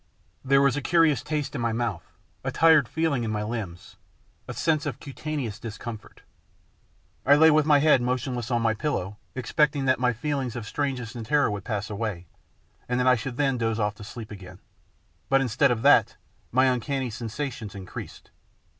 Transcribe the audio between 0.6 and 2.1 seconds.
was a curious taste in my mouth,